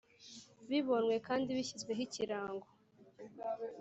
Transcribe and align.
Bibonywe 0.69 1.15
kandi 1.27 1.55
bishyizweho 1.57 2.01
Ikirango 2.07 2.67